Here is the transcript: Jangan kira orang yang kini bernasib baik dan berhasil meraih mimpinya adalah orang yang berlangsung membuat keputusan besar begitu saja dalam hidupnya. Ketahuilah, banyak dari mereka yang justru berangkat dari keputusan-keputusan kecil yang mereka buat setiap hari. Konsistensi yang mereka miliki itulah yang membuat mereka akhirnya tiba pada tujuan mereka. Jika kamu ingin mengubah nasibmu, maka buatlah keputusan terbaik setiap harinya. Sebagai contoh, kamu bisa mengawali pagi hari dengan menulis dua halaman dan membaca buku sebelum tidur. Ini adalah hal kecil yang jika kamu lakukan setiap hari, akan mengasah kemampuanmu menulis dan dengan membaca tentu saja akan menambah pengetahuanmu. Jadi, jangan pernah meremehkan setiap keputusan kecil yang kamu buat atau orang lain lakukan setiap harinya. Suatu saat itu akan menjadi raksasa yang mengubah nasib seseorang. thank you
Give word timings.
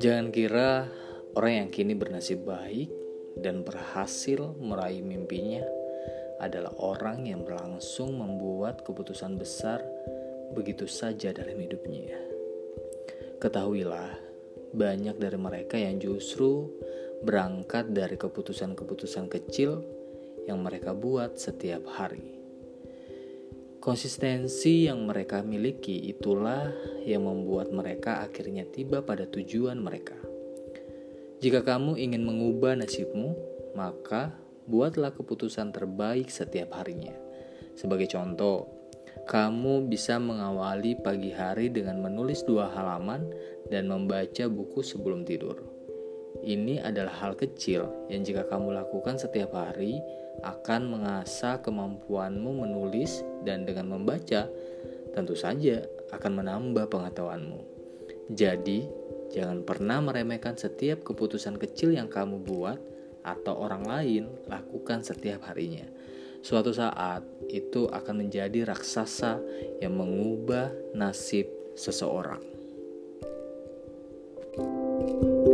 Jangan 0.00 0.32
kira 0.32 0.88
orang 1.36 1.52
yang 1.64 1.68
kini 1.68 1.92
bernasib 1.92 2.48
baik 2.48 2.88
dan 3.36 3.64
berhasil 3.64 4.56
meraih 4.60 5.04
mimpinya 5.04 5.64
adalah 6.40 6.74
orang 6.80 7.28
yang 7.28 7.46
berlangsung 7.46 8.16
membuat 8.18 8.82
keputusan 8.82 9.38
besar 9.38 9.84
begitu 10.52 10.84
saja 10.88 11.32
dalam 11.32 11.56
hidupnya. 11.56 12.18
Ketahuilah, 13.38 14.16
banyak 14.72 15.16
dari 15.20 15.38
mereka 15.38 15.76
yang 15.76 16.00
justru 16.00 16.68
berangkat 17.22 17.92
dari 17.94 18.18
keputusan-keputusan 18.18 19.30
kecil 19.30 19.84
yang 20.48 20.58
mereka 20.60 20.90
buat 20.96 21.38
setiap 21.38 21.86
hari. 21.86 22.41
Konsistensi 23.82 24.86
yang 24.86 25.10
mereka 25.10 25.42
miliki 25.42 26.06
itulah 26.06 26.70
yang 27.02 27.26
membuat 27.26 27.74
mereka 27.74 28.22
akhirnya 28.22 28.62
tiba 28.62 29.02
pada 29.02 29.26
tujuan 29.26 29.74
mereka. 29.82 30.14
Jika 31.42 31.66
kamu 31.66 31.98
ingin 31.98 32.22
mengubah 32.22 32.78
nasibmu, 32.78 33.34
maka 33.74 34.38
buatlah 34.70 35.10
keputusan 35.18 35.74
terbaik 35.74 36.30
setiap 36.30 36.78
harinya. 36.78 37.10
Sebagai 37.74 38.06
contoh, 38.06 38.70
kamu 39.26 39.90
bisa 39.90 40.22
mengawali 40.22 40.94
pagi 41.02 41.34
hari 41.34 41.66
dengan 41.66 41.98
menulis 42.06 42.46
dua 42.46 42.70
halaman 42.70 43.34
dan 43.66 43.90
membaca 43.90 44.46
buku 44.46 44.86
sebelum 44.86 45.26
tidur. 45.26 45.71
Ini 46.42 46.82
adalah 46.82 47.14
hal 47.22 47.38
kecil 47.38 48.10
yang 48.10 48.26
jika 48.26 48.42
kamu 48.50 48.74
lakukan 48.74 49.14
setiap 49.14 49.54
hari, 49.54 50.02
akan 50.42 50.90
mengasah 50.90 51.62
kemampuanmu 51.62 52.66
menulis 52.66 53.22
dan 53.46 53.62
dengan 53.62 53.94
membaca 53.94 54.50
tentu 55.14 55.38
saja 55.38 55.86
akan 56.10 56.42
menambah 56.42 56.90
pengetahuanmu. 56.90 57.60
Jadi, 58.34 58.90
jangan 59.30 59.62
pernah 59.62 60.02
meremehkan 60.02 60.58
setiap 60.58 61.06
keputusan 61.06 61.62
kecil 61.62 61.94
yang 61.94 62.10
kamu 62.10 62.42
buat 62.42 62.78
atau 63.22 63.62
orang 63.62 63.86
lain 63.86 64.24
lakukan 64.50 65.06
setiap 65.06 65.46
harinya. 65.46 65.86
Suatu 66.42 66.74
saat 66.74 67.22
itu 67.46 67.86
akan 67.86 68.26
menjadi 68.26 68.66
raksasa 68.66 69.38
yang 69.78 69.94
mengubah 69.94 70.74
nasib 70.90 71.46
seseorang. 71.78 72.42
thank 74.52 75.46
you 75.46 75.51